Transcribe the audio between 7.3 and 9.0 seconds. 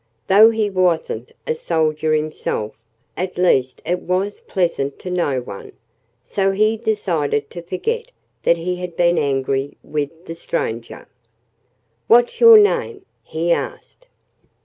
to forget that he had